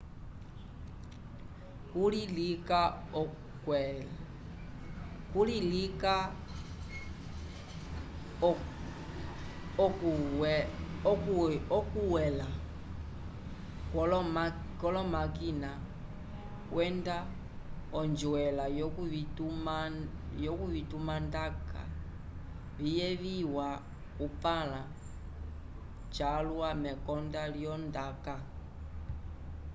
[5.31, 6.19] kuli lika
[11.77, 12.47] okuywela
[14.79, 15.71] kwolomakina
[16.71, 17.15] kwenda
[17.99, 18.65] onjwela
[20.47, 21.79] yovitumandaka
[22.77, 23.67] viyeviwa
[24.17, 24.81] kupãla
[26.15, 28.35] calwa mekonda lyondaka